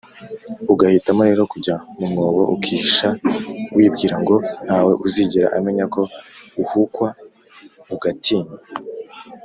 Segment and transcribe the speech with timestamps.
[0.71, 3.09] Ugahitamo rero kujya mu mwobo ukihisha
[3.75, 4.35] wibwira ngo
[4.65, 6.01] ntawe uzigera amenya ko
[6.61, 7.07] uhukwa
[7.95, 8.51] ugatinya